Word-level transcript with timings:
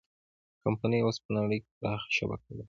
کمپنۍ 0.63 0.99
اوس 1.03 1.17
په 1.23 1.29
نړۍ 1.37 1.57
کې 1.63 1.71
پراخه 1.79 2.09
شبکه 2.17 2.47
لري. 2.53 2.59